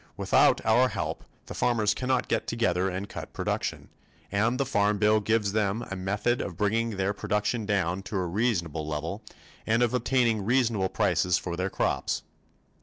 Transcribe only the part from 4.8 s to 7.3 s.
Bill gives them a method of bringing their